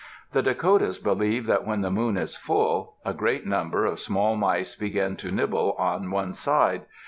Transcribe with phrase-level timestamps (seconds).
[0.31, 4.73] The Dakotas believe that when the moon is full, a great number of small mice
[4.73, 6.87] begin to nibble on one side.